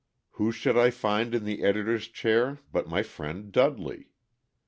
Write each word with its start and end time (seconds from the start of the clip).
Who 0.31 0.51
should 0.51 0.75
I 0.79 0.89
find 0.89 1.35
in 1.35 1.45
the 1.45 1.61
editor's 1.63 2.07
chair 2.07 2.57
but 2.71 2.87
my 2.89 3.03
friend 3.03 3.51
Dudley. 3.51 4.07